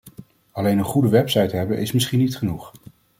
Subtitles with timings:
[0.51, 2.71] Alleen een goede website hebben is misschien niet genoeg.